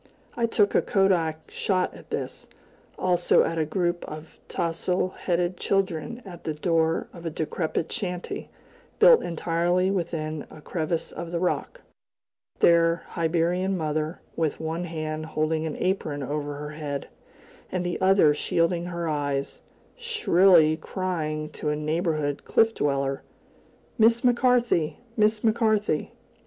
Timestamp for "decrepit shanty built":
7.29-9.21